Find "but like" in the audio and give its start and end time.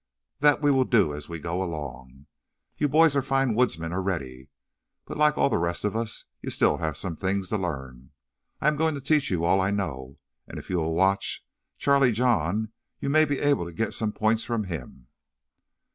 5.05-5.37